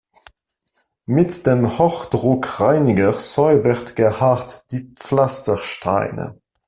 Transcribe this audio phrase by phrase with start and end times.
[1.05, 6.41] Mit dem Hochdruckreiniger säubert Gerhard die Pflastersteine.